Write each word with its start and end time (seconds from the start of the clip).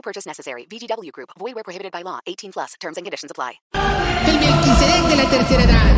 No 0.00 0.02
purchase 0.02 0.24
necessary. 0.26 0.64
VGW 0.64 1.10
Group. 1.12 1.28
Void 1.38 1.54
where 1.56 1.62
prohibited 1.62 1.92
by 1.92 2.00
law. 2.02 2.20
18 2.26 2.52
plus. 2.52 2.72
Terms 2.80 2.96
and 2.96 3.04
conditions 3.04 3.30
apply. 3.30 3.60
El 4.24 4.38
Melquisedec 4.40 5.02
de 5.10 5.16
la 5.16 5.28
tercera 5.28 5.62
edad. 5.62 5.92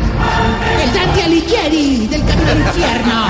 El 0.83 0.91
Dante 0.93 1.23
Alighieri 1.23 2.07
del 2.07 2.21
camino 2.25 2.51
al 2.51 2.57
infierno. 2.59 3.27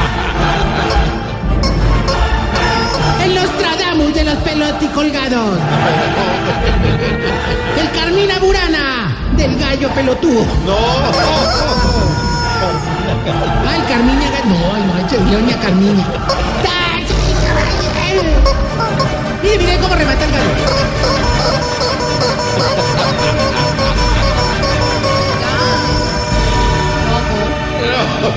El 3.24 3.36
Nostradamus 3.36 4.14
de 4.16 4.24
los 4.24 4.36
pelotti 4.38 4.88
colgados. 4.88 5.60
El 7.78 7.92
Carmina 7.92 8.40
Burana 8.40 9.16
del 9.38 9.56
gallo 9.60 9.90
pelotudo. 9.94 10.44
No. 10.66 10.78
Ah, 13.68 13.76
el 13.76 13.86
Carmiña. 13.86 14.28
Ga- 14.32 14.44
No, 14.46 14.58
no, 14.88 14.94
el 14.98 15.32
Doña 15.32 15.58
Carmiña. 15.62 16.06
¡Tachi, 16.64 16.73
caballero! 18.76 19.06
Mire, 19.42 19.58
mire 19.58 19.78
cómo 19.78 19.96
remata 19.96 20.26
el 20.26 20.32
gallo. 20.32 21.24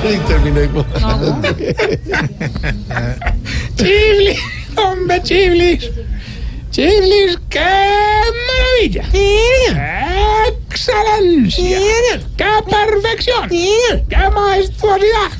Chiblis, 3.76 4.38
hombre, 4.76 5.22
Chiblis. 5.22 5.90
Chiblis, 6.70 7.38
qué 7.48 7.60
maravilla. 7.60 9.04
¡Qué 9.10 10.52
excelencia! 10.68 11.78
¡Qué 12.36 12.44
perfección! 12.70 13.48
¡Qué 13.48 14.04
majestuosidad! 14.34 15.30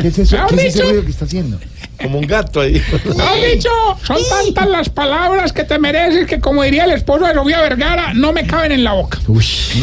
¿Qué 0.00 0.08
es 0.08 0.18
eso? 0.18 0.36
¿Mejor 0.36 0.50
¿Qué 0.50 0.56
es 0.66 0.74
ese 0.74 0.82
ruido 0.84 1.04
que 1.04 1.10
está 1.10 1.26
haciendo? 1.26 1.58
Como 2.02 2.18
un 2.18 2.26
gato 2.26 2.60
ahí. 2.60 2.74
Mejor 3.04 3.36
dicho, 3.52 3.68
son 4.04 4.18
tantas 4.28 4.68
las 4.68 4.88
palabras 4.88 5.52
que 5.52 5.64
te 5.64 5.78
mereces 5.78 6.26
que, 6.26 6.40
como 6.40 6.62
diría 6.62 6.84
el 6.84 6.92
esposo 6.92 7.26
de 7.26 7.34
Sofía 7.34 7.60
Vergara, 7.62 8.12
no 8.14 8.32
me 8.32 8.46
caben 8.46 8.72
en 8.72 8.84
la 8.84 8.92
boca. 8.92 9.18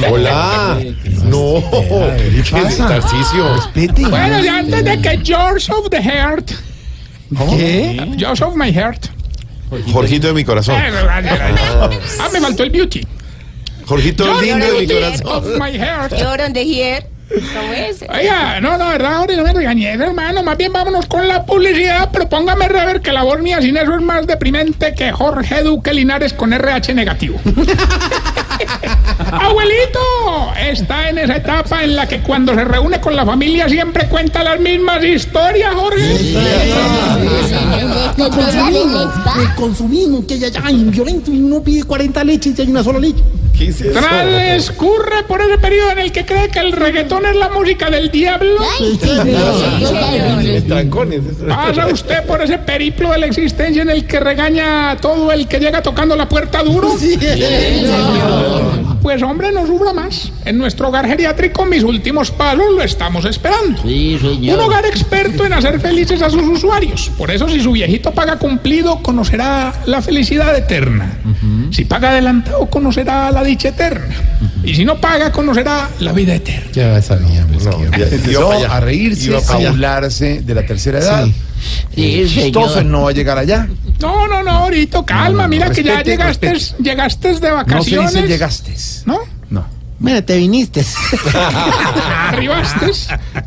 Hola. 0.10 0.78
No. 1.26 1.64
¿Qué 2.44 2.44
pasa? 2.52 3.00
Respete. 3.56 4.06
Bueno, 4.08 4.40
ya 4.44 4.58
antes 4.60 4.84
de 4.86 5.02
que 5.02 5.20
George 5.24 5.72
of 5.72 5.90
the 5.90 6.02
Heart, 6.02 6.52
¿Qué? 7.50 8.14
George 8.18 8.44
of 8.44 8.56
my 8.56 8.72
heart, 8.72 9.08
Jorgito 9.92 10.28
de 10.28 10.34
mi 10.34 10.44
corazón. 10.44 10.76
eh, 10.76 10.92
ah, 12.20 12.30
me 12.32 12.40
faltó 12.40 12.64
el 12.64 12.70
beauty. 12.70 13.02
Jorgito 13.86 14.24
George 14.24 14.46
lindo 14.46 14.66
de 14.66 14.80
mi 14.82 14.88
corazón. 14.88 15.28
of 15.28 15.46
my 15.60 15.76
heart. 15.78 16.12
You're 16.12 16.46
on 16.46 16.54
the 16.54 16.64
here. 16.64 17.04
¿Cómo 17.34 17.74
es? 17.74 18.04
Oiga, 18.08 18.60
no, 18.62 18.78
no, 18.78 18.90
verdad, 18.90 19.16
ahora 19.16 19.36
no 19.36 19.44
me 19.44 19.54
regañé, 19.54 19.94
hermano. 19.94 20.44
Más 20.44 20.58
bien 20.58 20.72
vámonos 20.72 21.06
con 21.08 21.28
la 21.28 21.44
publicidad, 21.46 22.10
pero 22.12 22.30
póngame 22.30 22.66
a 22.66 22.86
ver 22.86 23.02
que 23.02 23.12
la 23.12 23.24
voz 23.24 23.40
mía 23.40 23.62
sin 23.62 23.76
eso 23.78 23.96
es 23.96 24.02
más 24.02 24.28
deprimente 24.28 24.94
que 24.94 25.12
Jorge 25.12 25.64
Duque 25.64 25.94
Linares 25.94 26.34
con 26.34 26.54
RH 26.54 26.94
negativo. 26.94 27.40
Abuelito, 29.32 30.54
está 30.60 31.10
en 31.10 31.18
esa 31.18 31.38
etapa 31.38 31.84
en 31.84 31.96
la 31.96 32.08
que 32.08 32.20
cuando 32.20 32.54
se 32.54 32.64
reúne 32.64 33.02
con 33.02 33.16
la 33.16 33.26
familia 33.26 33.68
siempre 33.68 34.08
cuenta 34.08 34.44
las 34.44 34.60
mismas 34.60 35.04
historias, 35.04 35.74
Jorge. 35.74 36.16
El 38.18 38.30
consumismo, 38.30 39.14
el 39.42 39.56
consumismo 39.56 40.28
que 40.28 40.36
allá 40.36 40.70
en 40.70 40.92
violento 40.92 41.32
y 41.32 41.42
uno 41.42 41.64
pide 41.64 41.84
40 41.84 42.24
leches 42.24 42.58
y 42.58 42.62
hay 42.62 42.70
una 42.70 42.84
sola 42.84 43.00
leche. 43.00 43.24
Transcurre 43.72 45.24
por 45.28 45.42
ese 45.42 45.58
periodo 45.58 45.92
en 45.92 46.00
el 46.00 46.12
que 46.12 46.26
cree 46.26 46.50
que 46.50 46.60
el 46.60 46.72
reggaetón 46.72 47.26
es 47.26 47.36
la 47.36 47.50
música 47.50 47.90
del 47.90 48.10
diablo. 48.12 48.58
Pasa 51.48 51.88
usted 51.88 52.24
por 52.26 52.42
ese 52.42 52.58
periplo 52.58 53.12
de 53.12 53.18
la 53.20 53.26
existencia 53.28 53.82
en 53.82 53.90
el 53.90 54.06
que 54.06 54.20
regaña 54.20 54.92
a 54.92 54.98
todo 54.98 55.32
el 55.32 55.48
que 55.48 55.60
llega 55.60 55.82
tocando 55.82 56.16
la 56.16 56.28
puerta 56.28 56.64
duro. 56.64 56.94
Pues 59.04 59.22
hombre, 59.22 59.52
no 59.52 59.68
sufra 59.68 59.92
más. 59.94 60.32
En 60.46 60.58
nuestro 60.58 60.88
hogar 60.88 61.06
geriátrico, 61.06 61.66
mis 61.66 61.84
últimos 61.84 62.32
palos 62.32 62.66
lo 62.74 62.82
estamos 62.82 63.26
esperando. 63.26 63.82
Un 64.56 64.60
hogar 64.62 64.86
experto 64.86 65.46
en 65.46 65.52
hacer 65.54 65.80
felices 65.82 66.22
a 66.22 66.30
sus 66.30 66.42
usuarios. 66.44 67.12
Por 67.18 67.30
eso, 67.30 67.50
si 67.50 67.60
su 67.60 67.74
viejito 67.74 68.12
paga 68.14 68.38
cumplido, 68.38 69.04
conocerá 69.04 69.74
la 69.86 70.02
felicidad 70.02 70.56
eterna. 70.58 71.18
Si 71.72 71.84
paga 71.86 72.12
adelantado, 72.12 72.66
conocerá 72.68 73.30
la 73.30 73.44
dicha 73.44 73.70
eterna. 73.70 74.16
Y 74.64 74.74
si 74.74 74.86
no 74.86 74.96
paga, 75.02 75.32
conocerá 75.34 75.90
la 76.00 76.14
vida 76.14 76.36
eterna. 76.36 76.70
Ya 76.72 77.02
sabía. 77.02 77.46
pues, 77.52 77.66
No, 77.66 77.78
que- 77.92 78.00
ya- 78.00 78.08
Empezó 78.08 78.52
allá. 78.54 78.74
a 78.74 78.80
reírse, 78.80 79.36
a 79.36 79.58
burlarse 79.70 80.42
de 80.42 80.56
la 80.56 80.66
tercera 80.66 81.00
edad. 81.00 81.28
Eh, 81.96 82.26
Chistoso 82.28 82.80
él 82.80 82.90
no 82.90 83.04
va 83.04 83.10
a 83.10 83.14
llegar 83.14 83.38
allá. 83.38 83.68
No, 84.00 84.28
no, 84.28 84.44
no, 84.44 84.52
ahorita, 84.52 85.04
calma. 85.06 85.44
no, 85.44 85.50
Mira 85.50 85.70
que 85.70 85.84
ya 85.84 85.96
respete, 85.96 86.12
llegaste, 86.12 86.52
respete. 86.54 86.84
llegaste 86.84 87.28
de 87.28 87.34
No 87.34 87.40
se 87.40 87.52
vacaciones. 87.52 88.14
dice 88.14 88.28
llegaste. 88.28 88.74
¿No? 89.06 89.20
No. 90.04 90.10
Bueno, 90.10 90.26
te 90.26 90.36
viniste. 90.36 90.84
Arribaste 92.28 92.92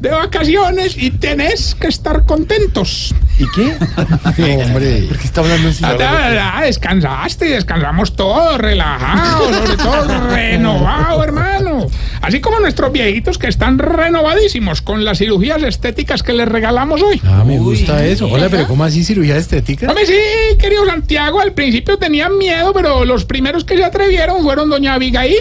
de 0.01 0.09
vacaciones 0.09 0.97
y 0.97 1.11
tenés 1.11 1.75
que 1.75 1.89
estar 1.89 2.25
contentos. 2.25 3.15
¿Y 3.39 3.45
qué? 3.51 3.77
hombre. 4.65 5.03
¿Por 5.03 5.19
qué 5.19 5.25
está 5.25 5.43
hablando 5.43 5.69
así? 5.69 5.85
Ah, 5.85 6.63
descansaste 6.65 7.47
y 7.47 7.51
descansamos 7.51 8.17
todos, 8.17 8.57
relajados, 8.57 9.55
sobre 9.55 9.77
todo 9.77 10.29
renovado, 10.31 11.23
hermano. 11.23 11.87
Así 12.23 12.41
como 12.41 12.59
nuestros 12.59 12.91
viejitos 12.91 13.37
que 13.37 13.49
están 13.49 13.79
renovadísimos 13.79 14.81
con 14.81 15.05
las 15.05 15.19
cirugías 15.19 15.63
estéticas 15.63 16.23
que 16.23 16.33
les 16.33 16.49
regalamos 16.49 17.03
hoy. 17.03 17.21
Ah, 17.25 17.45
me 17.47 17.59
gusta 17.59 18.03
eso. 18.05 18.29
Hola, 18.29 18.49
pero 18.49 18.67
¿cómo 18.67 18.85
así 18.85 19.05
cirugía 19.05 19.37
estética? 19.37 19.89
Hombre, 19.89 20.07
sí, 20.07 20.15
querido 20.59 20.87
Santiago, 20.87 21.41
al 21.41 21.53
principio 21.53 21.99
tenían 21.99 22.39
miedo, 22.39 22.73
pero 22.73 23.05
los 23.05 23.27
primeros 23.27 23.65
que 23.65 23.77
se 23.77 23.85
atrevieron 23.85 24.43
fueron 24.43 24.71
doña 24.71 24.95
Abigail, 24.95 25.35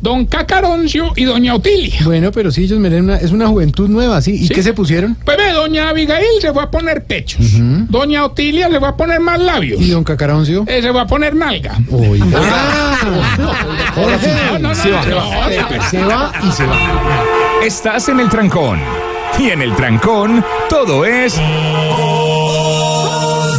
don 0.00 0.26
Cacaroncio 0.26 1.12
y 1.16 1.24
doña 1.24 1.54
Otilia. 1.54 2.00
Bueno, 2.04 2.30
pero 2.32 2.50
sí, 2.50 2.64
ellos 2.64 2.78
miren, 2.78 3.04
una, 3.04 3.16
es 3.16 3.30
una 3.32 3.46
juventud 3.48 3.88
nueva, 3.88 4.20
¿sí? 4.22 4.32
¿Y 4.32 4.46
Sí. 4.48 4.54
qué 4.54 4.62
se 4.62 4.72
pusieron? 4.72 5.16
Pues 5.24 5.36
ve, 5.36 5.52
doña 5.52 5.88
Abigail 5.90 6.24
se 6.40 6.52
fue 6.52 6.62
a 6.62 6.70
poner 6.70 7.04
pechos. 7.04 7.44
Doña 7.88 8.24
Otilia 8.24 8.68
se 8.70 8.78
fue 8.78 8.88
a 8.88 8.96
poner 8.96 9.20
más 9.20 9.40
labios. 9.40 9.80
¿Y 9.80 9.90
don 9.90 10.04
Cacaroncio? 10.04 10.64
Eh, 10.66 10.80
se 10.82 10.90
fue 10.92 11.00
a 11.00 11.06
poner 11.06 11.34
nalga. 11.34 11.78
Oiga. 11.90 12.26
Jorge, 13.94 14.34
no, 14.52 14.58
no, 14.58 14.68
no, 14.68 14.74
se 14.74 14.90
va. 14.90 15.04
no, 15.04 15.10
no, 15.10 15.88
Se 15.90 15.98
va 16.04 16.32
y 16.48 16.52
se 16.52 16.64
va. 16.66 16.78
Estás 17.64 18.08
en 18.08 18.20
el 18.20 18.28
trancón. 18.28 18.78
Y 19.38 19.50
en 19.50 19.62
el 19.62 19.74
trancón, 19.76 20.44
todo 20.68 21.04
es. 21.04 21.36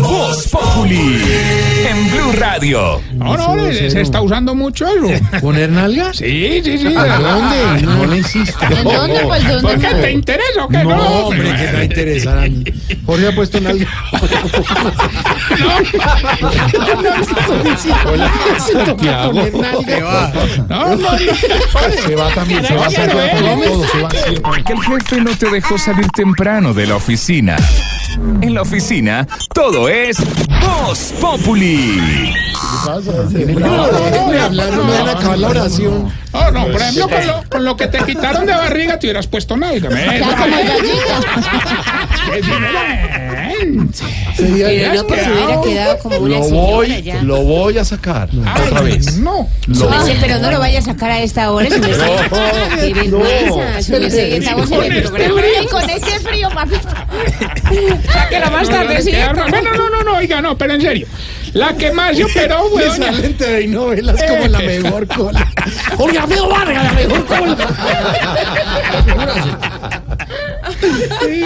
Voz 0.01 0.47
Populi. 0.47 1.21
Blue 2.29 2.39
Radio. 2.39 3.01
No, 3.13 3.37
no, 3.37 3.71
se, 3.71 3.89
se 3.89 4.01
está 4.01 4.21
usando 4.21 4.55
mucho 4.55 4.87
eso. 4.87 5.25
¿Poner 5.41 5.69
nalgas? 5.69 6.17
Sí, 6.17 6.61
sí, 6.63 6.77
sí. 6.77 6.87
¿A 6.95 7.17
dónde? 7.19 7.81
No 7.85 8.05
le 8.05 8.17
insista. 8.17 8.67
¿En 8.67 8.83
dónde? 8.83 9.19
Pues, 9.25 9.47
¿dónde? 9.47 9.61
¿Por 9.61 9.79
qué 9.79 9.95
te 9.95 10.11
interesa 10.11 10.65
o 10.65 10.67
qué? 10.67 10.77
No, 10.83 10.89
No, 10.89 11.09
hombre, 11.27 11.55
que 11.55 11.71
no 11.71 11.83
interesa. 11.83 12.43
Jorge 13.05 13.27
ha 13.27 13.35
puesto 13.35 13.59
nalgas. 13.61 13.87
Se 19.85 20.01
va. 20.01 20.31
No, 20.69 20.89
no, 20.89 20.95
no. 20.97 21.17
Se 22.05 22.15
va 22.15 22.29
también, 22.33 22.65
se 22.65 22.75
va, 22.75 22.89
se 22.89 23.07
va, 23.07 23.29
con 23.31 23.61
todo, 23.61 23.85
se 23.87 24.01
va. 24.01 24.09
sí. 24.11 24.63
Que 24.65 24.73
el 24.73 24.81
jefe 24.81 25.21
no 25.21 25.35
te 25.35 25.49
dejó 25.49 25.77
salir 25.77 26.07
temprano 26.09 26.73
de 26.73 26.87
la 26.87 26.95
oficina. 26.95 27.55
En 28.41 28.53
la 28.53 28.61
oficina, 28.61 29.27
todo 29.53 29.89
es 29.89 30.17
Voz 30.61 31.13
Populi. 31.19 32.33
Déjenme 33.29 34.39
hablar, 34.39 34.71
no 34.73 34.83
me 34.83 34.93
van 34.93 35.07
a 35.07 35.11
acabar 35.11 35.37
la 35.37 35.47
oración. 35.49 36.11
No, 36.33 36.51
no, 36.51 36.65
por 36.67 36.81
ejemplo, 36.81 37.07
con 37.09 37.27
lo, 37.27 37.43
con 37.49 37.65
lo 37.65 37.77
que 37.77 37.87
te 37.87 37.99
quitaron 38.03 38.45
de 38.45 38.53
barriga 38.53 38.99
te 38.99 39.07
hubieras 39.07 39.27
puesto 39.27 39.57
nalga. 39.57 39.89
¿me? 39.89 40.19
Ya 40.19 40.35
como 40.35 40.55
gallina. 40.55 41.19
Pero 44.37 44.49
no, 44.49 45.03
hubiera 45.05 45.61
quedado 45.61 45.99
como 45.99 46.17
una 46.17 46.37
Lo 46.39 46.49
voy, 46.49 47.01
ya. 47.01 47.21
lo 47.21 47.41
voy 47.43 47.77
a 47.77 47.85
sacar. 47.85 48.29
Ay, 48.45 48.63
Otra 48.67 48.81
vez. 48.81 49.17
No. 49.17 49.47
Súbese, 49.65 50.17
pero 50.19 50.39
no 50.39 50.51
lo 50.51 50.59
vaya 50.59 50.79
a 50.79 50.81
sacar 50.81 51.11
a 51.11 51.19
esta 51.21 51.51
hora. 51.51 51.69
Si 51.69 51.79
me 51.79 51.87
Qué 51.87 52.93
vergüenza. 52.93 53.81
Si 53.81 53.91
me 53.91 54.37
estamos 54.37 54.71
en 54.71 54.91
el 54.91 55.03
programa. 55.03 55.41
Y 55.63 55.67
con 55.67 55.89
este 55.89 56.19
frío, 56.19 56.49
papi. 56.49 56.75
Sáquela 58.11 58.49
más 58.49 58.69
tarde, 58.69 59.01
¿sí? 59.01 59.11
Bueno, 59.49 59.73
no, 59.75 59.89
no, 59.89 60.03
no, 60.03 60.17
oiga, 60.17 60.41
no, 60.41 60.57
pero 60.57 60.73
en 60.73 60.81
serio. 60.81 61.07
La 61.53 61.73
que 61.73 61.91
más 61.91 62.15
se 62.15 62.23
operó 62.23 62.69
salen 62.95 63.35
TV 63.35 63.67
novelas 63.67 64.21
como 64.27 64.47
la 64.47 64.59
mejor 64.59 65.07
cola. 65.07 65.51
Jorge 65.97 66.19
Alfredo 66.19 66.49
Vargas, 66.49 66.83
la 66.83 66.93
mejor 66.93 67.25
cola. 67.25 67.57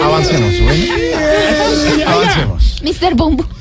Avancemos. 0.02 0.54
Oiga, 0.60 2.12
Avancemos. 2.12 2.82
Mr. 2.82 3.14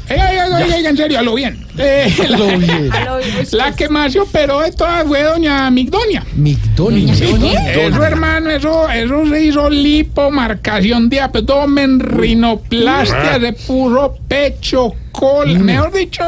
Oiga, 0.09 0.89
en 0.89 0.97
serio, 0.97 1.19
a 1.19 1.21
lo 1.21 1.35
bien. 1.35 1.65
Eh, 1.77 2.13
la, 2.29 2.37
Lo 2.37 2.47
bien. 2.57 2.91
la 3.51 3.75
que 3.75 3.89
más 3.89 4.13
se 4.13 4.19
operó 4.19 4.59
de 4.59 4.71
todas 4.71 5.05
fue 5.07 5.23
doña 5.23 5.69
Migdonia. 5.71 6.23
Migdonia. 6.35 7.13
Eso, 7.13 8.03
hermano, 8.03 8.51
eso, 8.51 8.89
eso 8.89 9.25
se 9.27 9.45
hizo 9.45 9.69
lipomarcación 9.69 11.09
de 11.09 11.21
abdomen, 11.21 11.99
rinoplastia, 11.99 13.39
de 13.39 13.53
puro 13.53 14.15
pecho, 14.27 14.93
mejor 15.59 15.91
dicho, 15.93 16.23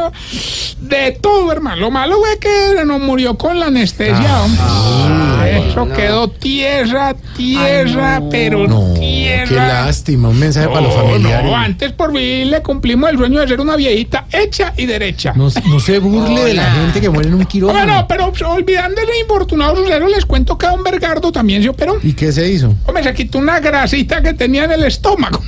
de 0.80 1.12
todo, 1.22 1.52
hermano. 1.52 1.78
Lo 1.82 1.92
malo 1.92 2.18
fue 2.20 2.40
que 2.40 2.86
no 2.86 3.00
murió 3.00 3.38
con 3.38 3.60
la 3.60 3.68
anestesia, 3.68 4.44
hombre. 4.44 5.70
eso 5.70 5.88
quedó 5.90 6.30
tierra, 6.30 7.16
tierra, 7.36 8.22
pero 8.30 8.68
No, 8.68 8.94
tierra. 8.94 9.46
qué 9.48 9.56
lástima. 9.56 10.30
Un 10.30 10.40
mensaje 10.40 10.68
para 10.68 10.82
los 10.82 10.94
familiares. 10.94 11.46
no, 11.50 11.56
antes 11.56 11.92
por 11.94 12.14
fin 12.14 12.50
le 12.52 12.62
cumplimos 12.62 13.10
el 13.10 13.18
sueño 13.18 13.40
de 13.42 13.48
ser 13.48 13.60
una 13.62 13.76
viejita 13.76 14.26
hecha 14.32 14.74
y 14.78 14.86
derecha. 14.86 15.34
No, 15.36 15.50
no 15.68 15.80
se 15.80 16.00
burle 16.00 16.44
de 16.46 16.54
la 16.54 16.72
gente 16.72 17.02
que 17.02 17.10
muere 17.10 17.30
en 17.30 17.36
un 17.36 17.46
quirófano. 17.46 17.80
Bueno, 17.86 18.06
pero 18.08 18.32
olvidando 18.52 19.02
ese 19.02 19.20
infortunado 19.20 19.76
sucero, 19.76 20.08
les 20.08 20.26
cuento 20.26 20.58
que 20.58 20.66
a 20.66 20.72
don 20.72 20.84
Bergardo 20.84 21.32
también 21.32 21.64
se 21.64 21.70
operó. 21.70 21.98
¿Y 22.04 22.14
qué 22.14 22.32
se 22.32 22.50
hizo? 22.50 22.74
Hombre, 22.86 23.04
se 23.04 23.14
quitó 23.14 23.38
una 23.40 23.60
grasita 23.60 24.22
que 24.22 24.34
tenía 24.34 24.66
en 24.66 24.72
el 24.72 24.84
estómago. 24.84 25.42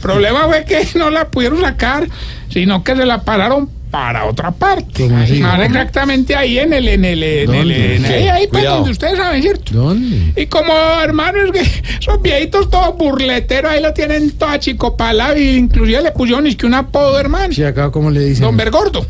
Problema 0.00 0.46
fue 0.46 0.64
que 0.64 0.86
no 0.98 1.10
la 1.10 1.28
pudieron 1.28 1.60
sacar, 1.60 2.08
sino 2.50 2.84
que 2.84 2.96
se 2.96 3.06
la 3.06 3.22
pararon 3.22 3.70
para 3.90 4.24
otra 4.26 4.50
parte. 4.52 5.04
¿Cómo 5.08 5.18
así? 5.18 5.40
Más 5.40 5.60
exactamente 5.60 6.36
ahí 6.36 6.58
en 6.58 6.72
el, 6.72 6.88
en 6.88 7.04
el, 7.04 7.22
en 7.22 7.54
el, 7.54 8.04
ahí, 8.04 8.28
ahí 8.28 8.46
pues, 8.46 8.64
donde 8.64 8.90
ustedes 8.90 9.18
saben, 9.18 9.42
¿cierto? 9.42 9.72
¿Dónde? 9.74 10.32
Y 10.40 10.46
como 10.46 10.72
hermanos 11.02 11.50
que 11.52 11.64
son 12.00 12.22
viejitos 12.22 12.70
todos 12.70 12.96
burleteros, 12.96 13.70
ahí 13.72 13.82
lo 13.82 13.92
tienen 13.92 14.30
toda 14.32 14.58
chicopala 14.60 15.36
y 15.36 15.56
inclusive 15.56 16.02
le 16.02 16.12
pusieron 16.12 16.46
es 16.46 16.56
que 16.56 16.66
un 16.66 16.74
apodo, 16.74 17.18
hermano. 17.18 17.52
Sí, 17.52 17.64
acá, 17.64 17.90
¿cómo 17.90 18.10
le 18.10 18.20
dicen? 18.20 18.44
Don 18.44 18.56
Bergordo. 18.56 19.04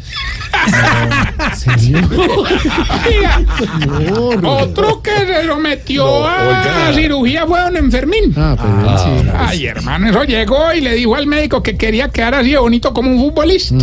Otro 4.45 5.03
que 5.03 5.11
se 5.11 5.47
sometió 5.47 6.05
No, 6.05 6.27
a 6.27 6.43
oiga. 6.49 6.93
cirugía 6.95 7.47
fue 7.47 7.61
don 7.61 7.77
Enfermín. 7.77 8.35
Ah, 8.37 8.57
pero 8.59 8.93
él 8.93 8.99
sí. 8.99 9.29
Ay, 9.37 9.67
hermano, 9.67 10.11
eso 10.11 10.25
llegó 10.25 10.73
y 10.75 10.81
le 10.81 10.95
dijo 10.95 11.15
al 11.15 11.27
médico 11.27 11.63
que 11.63 11.77
quería 11.77 12.09
quedar 12.09 12.35
así 12.35 12.55
bonito 12.57 12.93
como 12.93 13.11
un 13.11 13.19
futbolista. 13.19 13.75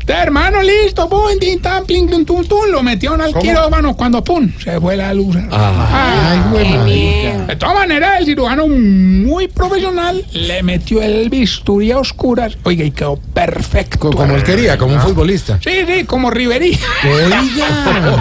Este 0.00 0.03
hermano, 0.12 0.62
listo, 0.62 1.08
pum, 1.08 1.22
tin, 1.40 1.60
tan, 1.60 1.84
plin, 1.84 2.08
tum, 2.08 2.24
tum, 2.24 2.44
tum, 2.44 2.66
lo 2.70 2.82
metieron 2.82 3.20
al 3.20 3.34
quirófano 3.34 3.96
cuando, 3.96 4.22
pum, 4.22 4.50
se 4.62 4.78
fue 4.80 4.96
la 4.96 5.12
luz. 5.14 5.36
Ay, 5.36 5.48
Ah. 5.50 6.48
güey, 6.50 6.68
marica. 6.76 7.46
De 7.46 7.56
todas 7.56 7.74
maneras, 7.74 8.20
el 8.20 8.26
cirujano 8.26 8.66
muy 8.68 9.48
profesional 9.48 10.24
le 10.32 10.62
metió 10.62 11.00
el 11.02 11.28
bisturí 11.30 11.90
a 11.92 11.98
oscuras. 11.98 12.56
Oiga, 12.64 12.84
y 12.84 12.90
quedó 12.90 13.16
perfecto. 13.32 13.98
Co- 13.98 14.10
Como 14.12 14.34
él 14.34 14.42
quería, 14.42 14.76
como 14.76 14.94
un 14.94 15.00
futbolista. 15.00 15.58
Sí, 15.62 15.70
sí, 15.86 16.04
como 16.04 16.30
Riverí. 16.30 16.78
Oiga. 17.04 17.42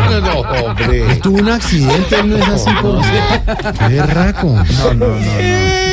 No, 0.09 0.21
no, 0.21 0.39
hombre. 0.41 1.03
Tuvo 1.21 1.39
un 1.39 1.49
accidente, 1.49 2.23
no 2.23 2.37
es 2.37 2.47
así 2.47 2.69
Qué 3.87 3.95
berraco. 3.95 4.47
No, 4.47 4.93
no, 4.93 5.07
no. 5.07 5.92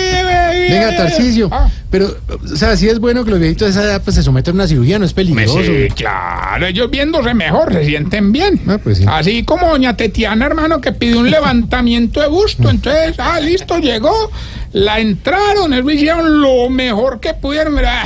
Venga, 0.71 0.97
Tarcisio. 0.97 1.49
Ah. 1.53 1.69
Pero, 1.91 2.17
o 2.29 2.57
sea, 2.57 2.77
sí 2.77 2.89
es 2.89 2.99
bueno 2.99 3.25
que 3.25 3.31
los 3.33 3.41
viejitos 3.41 3.67
de 3.67 3.73
esa 3.73 3.85
edad 3.85 4.03
pues, 4.03 4.17
se 4.17 4.23
sometan 4.23 4.55
a 4.55 4.55
una 4.57 4.67
cirugía, 4.67 4.99
no 4.99 5.05
es 5.05 5.13
peligroso. 5.13 5.61
Sí, 5.63 5.89
claro, 5.95 6.67
ellos 6.67 6.91
viéndose 6.91 7.35
mejor, 7.35 7.73
se 7.73 7.85
sienten 7.85 8.33
bien. 8.33 8.61
Ah, 8.67 8.79
pues 8.83 8.99
sí. 8.99 9.05
Así 9.09 9.43
como 9.43 9.69
doña 9.69 9.97
Tetiana, 9.97 10.47
hermano, 10.47 10.81
que 10.81 10.93
pidió 10.93 11.21
un 11.21 11.31
levantamiento 11.31 12.21
de 12.21 12.29
gusto. 12.29 12.71
Entonces, 12.71 13.17
ah, 13.19 13.41
listo, 13.41 13.79
llegó, 13.79 14.31
la 14.73 15.01
entraron, 15.01 15.73
ellos 15.73 15.93
hicieron 15.93 16.41
lo 16.41 16.71
mejor 16.71 17.21
que 17.21 17.35
pudieron. 17.35 17.75
Mira, 17.75 18.05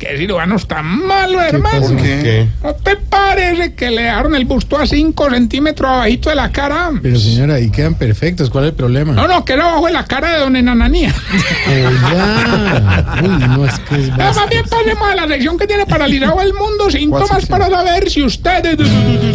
qué 0.00 0.16
cirujano 0.16 0.58
tan 0.58 1.06
malo, 1.06 1.40
hermano. 1.40 1.80
pasó? 1.80 1.94
¿Qué? 1.96 2.48
¿No 2.64 2.74
te 2.74 2.96
parece 2.96 3.74
que 3.74 3.90
le 3.90 4.02
dejaron 4.02 4.34
el 4.34 4.46
busto 4.46 4.78
a 4.78 4.86
5 4.86 5.30
centímetros 5.30 5.90
abajito 5.90 6.30
de 6.30 6.36
la 6.36 6.50
cara? 6.50 6.90
Pero 7.02 7.18
señora, 7.18 7.56
ahí 7.56 7.70
quedan 7.70 7.94
perfectos. 7.94 8.48
¿Cuál 8.50 8.64
es 8.64 8.70
el 8.70 8.76
problema? 8.76 9.12
No, 9.12 9.28
no, 9.28 9.44
que 9.44 9.52
era 9.52 9.70
abajo 9.70 9.86
de 9.86 9.92
la 9.92 10.04
cara 10.06 10.32
de 10.32 10.38
don 10.40 10.56
Enananía. 10.56 11.14
Uy, 13.22 13.28
no, 13.28 13.66
es 13.66 13.78
que 13.80 13.96
es. 13.96 14.08
Más 14.16 14.48
bien 14.48 14.64
pasemos 14.68 15.08
a 15.08 15.14
la 15.14 15.28
sección 15.28 15.58
que 15.58 15.66
tiene 15.66 15.84
paralizado 15.86 16.40
el 16.40 16.54
mundo. 16.54 16.90
Síntomas 16.90 17.46
para 17.46 17.68
saber 17.68 18.10
si 18.10 18.22
usted... 18.22 18.78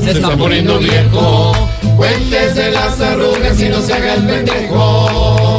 Se 0.03 0.11
está 0.11 0.35
poniendo 0.35 0.79
viejo. 0.79 1.69
Cuéntese 1.95 2.71
las 2.71 2.99
arrugas 2.99 3.61
y 3.61 3.69
no 3.69 3.79
se 3.79 3.93
haga 3.93 4.15
el 4.15 4.23
pendejo. 4.23 5.54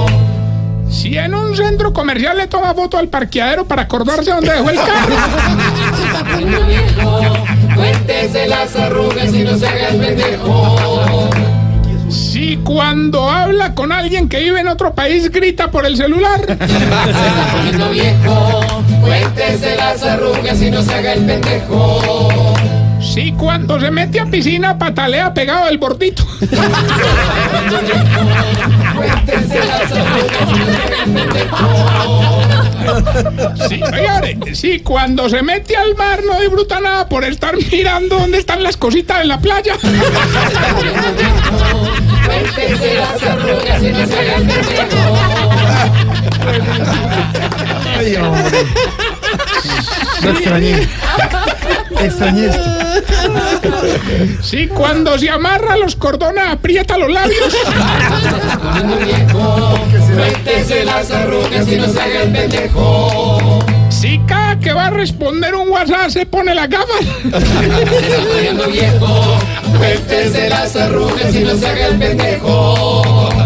Si 0.96 1.16
en 1.18 1.34
un 1.34 1.54
centro 1.54 1.92
comercial 1.92 2.38
le 2.38 2.46
toma 2.46 2.72
foto 2.72 2.96
al 2.96 3.08
parqueadero 3.08 3.66
para 3.66 3.82
acordarse 3.82 4.30
dónde 4.30 4.50
dejó 4.50 4.70
el 4.70 4.76
carro. 4.76 5.14
Cuéntese 7.74 8.48
las 8.48 8.74
arrugas 8.76 9.34
y 9.34 9.42
no 9.42 9.58
se 9.58 9.68
haga 9.68 9.88
el 9.90 9.98
pendejo. 9.98 11.28
Si 12.08 12.56
cuando 12.64 13.28
habla 13.28 13.74
con 13.74 13.92
alguien 13.92 14.30
que 14.30 14.40
vive 14.40 14.60
en 14.60 14.68
otro 14.68 14.94
país 14.94 15.30
grita 15.30 15.70
por 15.70 15.84
el 15.84 15.98
celular. 15.98 16.40
Se 16.46 16.54
está 16.54 17.52
poniendo 17.52 17.90
viejo. 17.90 18.60
Cuéntese 19.02 19.76
las 19.76 20.02
arrugas 20.02 20.62
y 20.62 20.70
no 20.70 20.80
se 20.80 20.94
haga 20.94 21.12
el 21.12 21.26
pendejo. 21.26 22.54
Si 23.02 23.32
cuando 23.32 23.78
se 23.78 23.90
mete 23.90 24.18
a 24.18 24.24
piscina 24.24 24.78
patalea 24.78 25.34
pegado 25.34 25.66
del 25.66 25.76
bordito. 25.76 26.26
Sí, 33.68 33.80
oigan, 33.82 34.54
si 34.54 34.80
cuando 34.80 35.28
se 35.28 35.42
mete 35.42 35.76
al 35.76 35.94
mar 35.96 36.22
no 36.24 36.40
disfruta 36.40 36.80
nada 36.80 37.08
por 37.08 37.24
estar 37.24 37.56
mirando 37.56 38.18
dónde 38.18 38.38
están 38.38 38.62
las 38.62 38.76
cositas 38.76 39.22
en 39.22 39.28
la 39.28 39.38
playa. 39.38 39.74
Ay, 47.98 48.16
hombre. 48.16 48.58
Lo 50.22 50.30
extrañé. 50.30 50.88
Extrañé 52.06 52.46
esto. 52.46 52.70
Si 54.42 54.68
cuando 54.68 55.18
se 55.18 55.28
amarra 55.28 55.76
los 55.76 55.96
cordones 55.96 56.44
aprieta 56.48 56.96
los 56.96 57.10
labios. 57.10 57.56
Cuéntese 60.14 60.84
las 60.84 61.10
arrugas 61.10 61.68
y 61.68 61.76
no 61.76 61.88
se 61.88 62.00
haga 62.00 62.22
el 62.22 62.32
pendejo. 62.32 63.58
Si 63.88 64.20
cada 64.26 64.58
que 64.60 64.72
va 64.72 64.86
a 64.86 64.90
responder 64.90 65.54
un 65.54 65.68
WhatsApp 65.68 66.10
se 66.10 66.26
pone 66.26 66.54
la 66.54 66.66
gafas. 66.66 67.04
Se 67.22 67.36
está 67.36 68.18
poniendo 68.32 68.68
viejo. 68.68 69.38
Cuéntese 69.76 70.48
las 70.48 70.76
arrugas 70.76 71.34
y 71.34 71.40
no 71.40 71.56
se 71.56 71.66
haga 71.66 71.86
el 71.86 71.98
pendejo. 71.98 73.45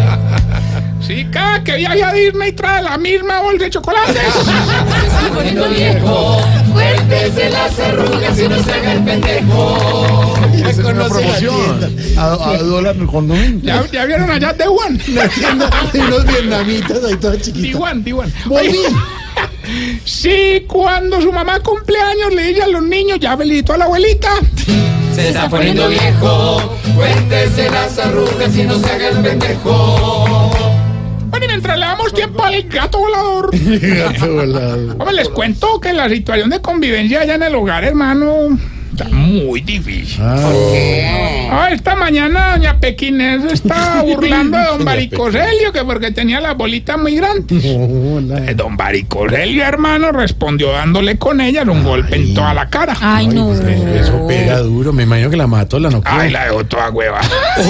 Si 1.11 1.25
cada 1.25 1.65
que 1.65 1.75
viaja 1.75 2.11
a 2.11 2.13
Disney 2.13 2.53
trae 2.53 2.85
la 2.85 2.97
misma 2.97 3.41
bolsa 3.41 3.65
de 3.65 3.71
chocolates. 3.71 4.15
Se 4.15 5.07
está 5.09 5.35
poniendo 5.35 5.69
viejo. 5.69 6.41
Cuéntese 6.73 7.51
las 7.51 7.81
arrugas 7.81 8.39
y 8.39 8.49
no 8.49 8.63
se 8.63 8.73
haga 8.73 8.93
el 8.93 9.03
pendejo. 9.03 10.35
Es 10.69 10.79
una 10.79 11.09
promoción. 11.09 11.97
A, 12.17 12.51
a 12.51 12.59
dólar 12.59 12.95
con 13.07 13.27
domingo. 13.27 13.61
Ya, 13.65 13.85
ya 13.91 14.05
vieron 14.05 14.31
allá 14.31 14.53
de 15.09 15.29
tienda 15.31 15.69
de 15.93 15.99
unos 15.99 16.25
vietnamitas 16.27 17.05
ahí 17.05 17.17
todas 17.17 17.39
D 17.39 17.43
chiquitas. 17.43 17.81
One, 17.81 18.03
D 18.03 18.13
One. 18.13 18.33
Volví. 18.47 18.69
Oye, 18.69 18.89
Si 20.05 20.65
cuando 20.69 21.21
su 21.21 21.33
mamá 21.33 21.59
cumpleaños 21.61 22.33
le 22.35 22.43
dice 22.45 22.63
a 22.63 22.69
los 22.69 22.83
niños, 22.85 23.19
ya 23.21 23.37
felicito 23.37 23.73
a 23.73 23.79
la 23.79 23.85
abuelita. 23.87 24.31
Se 25.15 25.29
está 25.29 25.49
poniendo 25.49 25.89
viejo. 25.89 26.79
Cuéntese 26.95 27.69
las 27.69 27.99
arrugas 27.99 28.57
y 28.57 28.63
no 28.63 28.79
se 28.79 28.91
haga 28.91 29.09
el 29.09 29.19
pendejo. 29.19 30.40
Mientras 31.61 31.79
le 31.79 31.85
damos 31.85 32.15
tiempo 32.15 32.43
al 32.43 32.63
gato 32.63 32.99
volador. 33.01 33.51
Gato 33.81 34.33
volado. 34.33 34.93
Hombre, 34.93 35.13
les 35.13 35.29
cuento 35.29 35.79
que 35.79 35.93
la 35.93 36.09
situación 36.09 36.49
de 36.49 36.63
convivencia 36.63 37.21
allá 37.21 37.35
en 37.35 37.43
el 37.43 37.55
hogar, 37.55 37.85
hermano, 37.85 38.59
está 38.93 39.09
muy 39.09 39.61
difícil. 39.61 40.21
Ah, 40.23 41.69
esta 41.73 41.95
mañana 41.97 42.53
doña 42.53 42.79
Pequinés 42.79 43.45
está 43.53 44.03
burlando 44.07 44.59
de 44.59 44.65
don 44.65 44.85
Baricoselio, 44.85 45.73
que 45.73 45.85
porque 45.85 46.11
tenía 46.11 46.41
la 46.41 46.55
bolita 46.55 46.97
muy 46.97 47.17
grande. 47.17 47.57
Hola. 48.15 48.51
Eh, 48.51 48.55
Don 48.55 48.77
Baricoselio, 48.77 49.65
hermano, 49.65 50.13
respondió 50.13 50.73
dándole 50.73 51.17
con 51.19 51.41
ella 51.41 51.63
un 51.63 51.85
golpe 51.85 52.17
en 52.17 52.35
toda 52.35 52.55
la 52.55 52.69
cara. 52.69 52.97
Ay, 53.01 53.29
no. 53.29 53.53
Eso 53.53 54.27
pega 54.27 54.59
duro. 54.59 54.93
Me 54.93 55.05
imagino 55.05 55.31
que 55.31 55.37
la 55.37 55.47
mató, 55.47 55.79
la 55.79 55.91
noqueó. 55.91 56.13
Ay, 56.13 56.31
la 56.31 56.45
dejó 56.45 56.65
toda 56.65 56.91
hueva. 56.91 57.21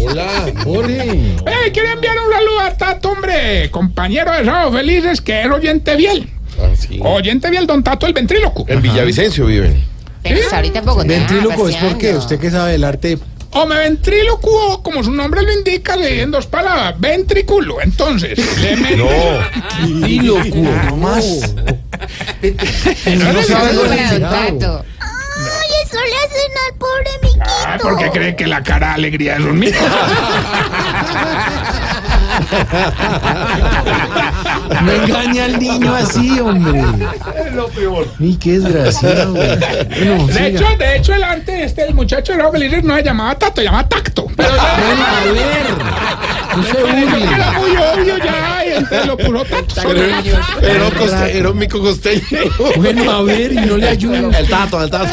Hola, 0.00 0.46
Jorge. 0.64 1.02
Eh, 1.02 1.70
quiero 1.72 1.90
enviar 1.92 2.16
un 2.18 2.32
saludo 2.32 2.60
a 2.60 2.70
Tato, 2.76 3.10
hombre, 3.10 3.70
compañero 3.70 4.32
de 4.32 4.44
Sábado 4.44 4.72
Felices, 4.72 5.20
que 5.20 5.42
es 5.42 5.50
oyente 5.50 5.96
fiel. 5.96 6.28
Ah, 6.60 6.68
sí. 6.78 7.00
Oyente 7.02 7.50
vi 7.50 7.56
el 7.56 7.66
don 7.66 7.82
Tato, 7.82 8.06
el 8.06 8.12
ventríloco. 8.12 8.64
En 8.68 8.82
Villavicencio 8.82 9.46
viven. 9.46 9.82
Pero 10.22 10.40
está 10.40 10.56
ahorita 10.56 10.78
en 10.78 10.84
Bogotá. 10.84 11.06
Ventríloco 11.06 11.68
es 11.68 11.76
porque 11.76 12.14
usted 12.16 12.38
que 12.38 12.50
sabe 12.50 12.72
del 12.72 12.84
arte. 12.84 13.18
O 13.56 13.66
me 13.66 13.76
ventrílocuo, 13.76 14.82
como 14.82 15.04
su 15.04 15.12
nombre 15.12 15.40
lo 15.42 15.52
indica, 15.52 15.94
le 15.96 16.22
en 16.22 16.30
dos 16.32 16.46
palabras, 16.46 16.98
ventrículo. 16.98 17.80
Entonces, 17.80 18.36
le 18.60 18.76
me... 18.76 18.96
No. 18.96 19.06
Ventríloco, 19.80 20.56
no 20.88 20.96
más. 20.96 21.54
no 22.42 23.42
sabe 23.42 23.44
Saludos 23.44 24.20
lo. 24.20 24.28
Tato. 24.28 24.84
Ay, 25.36 25.68
eso 25.84 25.98
le 26.00 26.16
hacen 26.16 26.52
al 26.66 26.74
pobre 26.78 27.10
miquito. 27.22 27.44
Ah, 27.66 27.76
porque 27.80 28.10
cree 28.10 28.34
que 28.34 28.46
la 28.46 28.62
cara 28.62 28.88
de 28.88 28.94
alegría 28.94 29.36
es 29.36 29.44
un 29.44 29.58
mito. 29.58 29.78
No 34.82 34.92
engaña 34.92 35.44
al 35.44 35.58
niño 35.58 35.94
así, 35.94 36.40
hombre. 36.40 36.82
Es 37.46 37.52
lo 37.54 37.68
peor. 37.68 38.06
Y 38.18 38.36
qué 38.36 38.58
desgraciado, 38.60 39.34
güey. 39.34 39.48
Bueno, 39.58 40.26
De 40.28 40.46
hecho, 40.48 40.64
de 40.78 40.96
hecho, 40.96 41.14
el 41.14 41.22
antes, 41.24 41.60
este, 41.66 41.84
el 41.86 41.94
muchacho 41.94 42.32
de 42.32 42.38
los 42.38 42.50
felices 42.52 42.82
no 42.84 42.96
se 42.96 43.02
llamaba 43.02 43.34
Tato, 43.36 43.60
se 43.60 43.64
llamaba 43.64 43.88
Tacto. 43.88 44.26
Pero 44.36 44.48
Bueno, 44.50 45.04
a 45.06 45.24
ver. 45.32 45.94
No 46.56 46.62
se 46.62 46.72
que 46.72 47.34
era 47.34 47.50
burle. 47.50 47.58
muy 47.58 47.70
obvio 47.76 48.18
ya, 48.24 48.64
y 48.64 48.70
entonces 48.72 49.06
lo 49.06 49.16
puso 49.16 49.44
Tacto. 49.44 49.92
Era, 49.92 50.84
un 50.84 50.90
coste- 50.92 51.36
era 51.36 51.50
un 51.50 51.58
mico 51.58 51.80
costeño. 51.80 52.22
Bueno, 52.76 53.10
a 53.10 53.22
ver, 53.22 53.52
y 53.52 53.56
no 53.56 53.76
le 53.76 53.88
ayudo. 53.88 54.30
El 54.36 54.48
tato, 54.48 54.82
el 54.82 54.90
tato. 54.90 55.10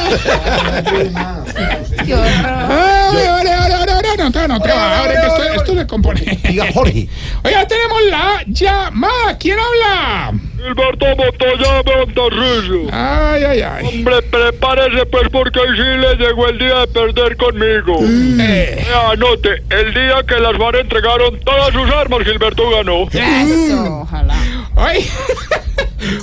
Qué 2.06 2.14
horror. 2.14 3.81
No 4.18 4.48
no 4.48 4.60
te 4.62 4.70
va, 4.70 5.00
ahora 5.00 5.14
que 5.22 5.28
esto, 5.28 5.44
esto 5.44 5.76
se 5.76 5.88
compone. 5.88 6.22
Diga 6.44 6.66
Jorge. 6.74 7.08
Oiga, 7.44 7.68
tenemos 7.68 8.02
la 8.10 8.44
llamada. 8.48 9.38
¿Quién 9.40 9.58
habla? 9.60 10.34
Gilberto 10.58 11.06
Montoya 11.16 11.82
Montarrillo. 11.86 12.82
Ay, 12.92 13.44
ay, 13.44 13.62
ay. 13.62 13.86
Hombre, 13.88 14.22
prepárese 14.24 15.06
pues 15.08 15.28
porque 15.32 15.60
hoy 15.60 15.76
sí 15.76 15.82
le 16.00 16.16
llegó 16.16 16.48
el 16.48 16.60
día 16.60 16.80
de 16.80 16.88
perder 16.88 17.38
conmigo. 17.38 17.98
Eh, 18.02 18.78
Eh, 18.82 18.88
Anote, 19.12 19.64
el 19.70 19.94
día 19.94 20.22
que 20.28 20.36
las 20.40 20.58
FARC 20.58 20.82
entregaron 20.82 21.40
todas 21.40 21.72
sus 21.74 21.90
armas, 21.90 22.20
Gilberto 22.24 22.70
ganó. 22.70 23.08
Eso, 23.12 24.02
ojalá. 24.02 24.36
ay. 24.76 25.10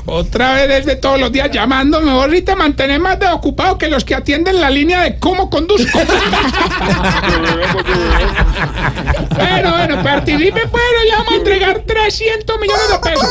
Otra 0.07 0.55
vez 0.55 0.69
desde 0.69 0.97
todos 0.97 1.21
los 1.21 1.31
días 1.33 1.51
llamando. 1.51 2.01
Mejor 2.01 2.31
si 2.31 2.43
te 2.43 2.55
mantenés 2.57 3.01
más 3.01 3.19
de 3.19 3.27
ocupado 3.29 3.79
que 3.79 3.89
los 3.89 4.05
que 4.05 4.15
atienden 4.15 4.61
la 4.61 4.71
línea 4.71 5.03
de 5.03 5.19
cómo 5.19 5.51
conduzco. 5.51 5.99
bueno, 9.37 9.71
bueno, 9.71 10.03
participe, 10.03 10.67
pues, 10.69 10.83
le 11.05 11.13
vamos 11.13 11.33
a 11.33 11.37
entregar 11.37 11.83
300 11.87 12.61
millones 12.61 12.91
de 12.91 12.99
pesos. 12.99 13.29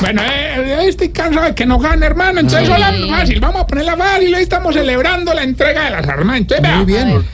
Bueno, 0.00 0.22
eh, 0.22 0.88
estoy 0.88 1.10
cansado 1.10 1.46
de 1.46 1.54
que 1.54 1.64
no 1.64 1.78
gane, 1.78 2.04
hermano. 2.04 2.40
Entonces, 2.40 2.68
hola, 2.68 2.92
fácil. 3.08 3.38
Vamos 3.40 3.62
a 3.62 3.66
poner 3.66 3.84
la 3.84 3.96
fácil. 3.96 4.34
Hoy 4.34 4.42
estamos 4.42 4.74
celebrando 4.74 5.32
la 5.32 5.44
entrega 5.44 5.84
de 5.84 5.90
las 5.90 6.08
armas. 6.08 6.38
Entonces, 6.38 6.62
vea. 6.62 6.76
Muy 6.76 6.86
bien. 6.86 7.24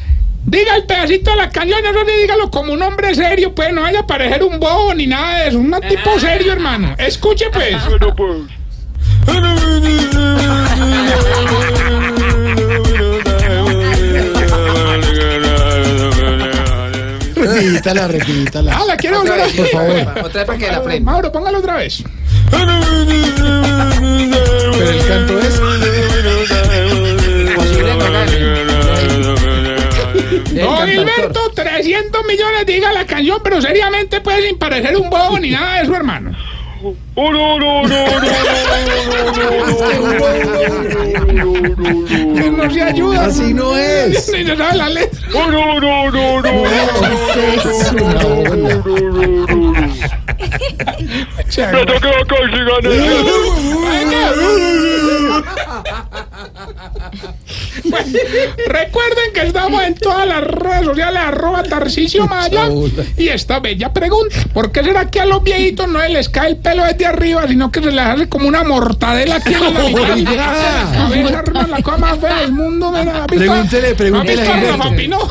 Diga 0.48 0.76
el 0.76 0.84
pedacito 0.84 1.30
de 1.32 1.36
la 1.36 1.50
canción, 1.50 1.82
no 1.82 2.04
ni 2.04 2.12
dígalo 2.22 2.50
como 2.50 2.72
un 2.72 2.80
hombre 2.80 3.14
serio, 3.14 3.54
pues 3.54 3.70
no 3.70 3.82
vaya 3.82 4.00
a 4.00 4.06
parecer 4.06 4.42
un 4.42 4.58
bobo 4.58 4.94
ni 4.94 5.06
nada 5.06 5.42
de 5.42 5.48
eso. 5.48 5.58
Un 5.58 5.78
tipo 5.86 6.18
serio, 6.18 6.52
hermano. 6.52 6.94
Escuche, 6.96 7.50
pues. 7.52 7.76
Bueno, 7.88 8.16
pues. 8.16 8.42
Repítala, 17.36 18.08
repítala. 18.08 18.72
Ah, 18.74 18.84
la 18.86 18.96
quiero 18.96 19.18
volver 19.18 19.40
a 19.40 19.46
Por 19.48 19.68
favor. 19.68 20.24
Otra 20.24 20.40
vez 20.40 20.46
para 20.46 20.58
que 20.58 20.66
la 20.68 20.76
aprenda. 20.78 21.12
Mauro, 21.12 21.30
póngalo 21.30 21.58
otra 21.58 21.76
vez. 21.76 22.02
Pero 22.50 22.72
el 24.90 25.06
canto 25.06 25.38
es. 25.40 25.77
Don 30.52 30.88
Gilberto, 30.88 31.50
300 31.54 32.24
millones, 32.24 32.66
diga 32.66 32.92
la 32.92 33.06
canción, 33.06 33.40
pero 33.42 33.60
seriamente, 33.60 34.20
pues, 34.20 34.44
sin 34.44 34.58
parecer 34.58 34.96
un 34.96 35.10
bobo 35.10 35.38
ni 35.38 35.50
nada 35.50 35.76
de 35.76 35.82
eso, 35.82 35.94
hermano. 35.94 36.34
Oh, 37.16 37.32
no, 37.32 37.58
no, 37.58 37.82
no, 37.82 37.88
no, 37.88 38.20
Que 42.36 42.50
no 42.50 42.70
se 42.70 42.82
ayuda. 42.82 43.24
Así 43.26 43.52
no 43.52 43.76
es. 43.76 44.30
Ni 44.30 44.44
se 44.44 44.56
sabe 44.56 44.76
la 44.76 44.88
letra. 44.88 45.20
no, 45.32 45.50
no, 45.50 45.80
no, 45.80 46.10
no, 46.12 46.42
no, 46.42 46.52
Me 51.72 51.84
toca 51.84 52.10
gané. 55.42 57.34
Recuerden 58.66 59.32
que 59.34 59.42
estamos 59.46 59.82
en 59.82 59.94
todas 59.94 60.26
las 60.26 60.42
redes 60.42 60.84
sociales, 60.84 61.22
arroba 61.24 61.62
Tarcisio 61.62 62.26
Maya. 62.26 62.68
Y 63.16 63.28
esta 63.28 63.60
bella 63.60 63.92
pregunta, 63.92 64.36
¿por 64.52 64.70
qué 64.72 64.82
será 64.82 65.10
que 65.10 65.20
a 65.20 65.26
los 65.26 65.42
viejitos 65.42 65.88
no 65.88 66.06
les 66.06 66.28
cae 66.28 66.48
el 66.50 66.56
pelo 66.56 66.84
desde 66.84 67.06
arriba, 67.06 67.46
sino 67.48 67.70
que 67.70 67.80
se 67.80 67.90
les 67.90 68.04
hace 68.04 68.28
como 68.28 68.48
una 68.48 68.64
mortadela 68.64 69.36
aquí 69.36 69.54
en 69.54 69.74
la 69.74 69.80
mitad? 70.16 71.04
A 71.04 71.08
ver, 71.08 71.26
hermano, 71.32 71.68
la 71.68 71.82
cosa 71.82 71.98
más 71.98 72.18
fea 72.18 72.40
del 72.40 72.52
mundo, 72.52 72.90
mira. 72.92 73.26
Pregúntele, 73.26 73.94
pregúntele 73.94 74.42
¿Has 74.42 74.48
a 74.48 74.52
visto 74.54 74.68
a 74.68 74.76
Rafa 74.76 74.88
Gilberto. 74.90 74.96
Pino? 74.96 75.28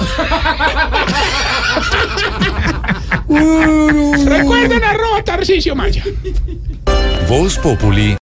Recuerden 4.25 4.83
arroba 4.83 5.23
Tarcisio 5.23 5.75
Maya. 5.75 6.03
Voz 7.27 7.57
Populi 7.57 8.15